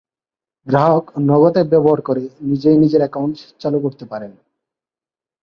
গ্রাহক 0.67 1.05
নগদ 1.21 1.53
অ্যাপ 1.53 1.67
ব্যবহার 1.67 1.99
করে 2.01 2.23
নিজেই 2.41 2.77
নিজের 2.77 3.01
অ্যাকাউন্ট 3.01 3.37
চালু 3.59 3.77
করতে 3.79 4.05
পারেন। 4.05 4.31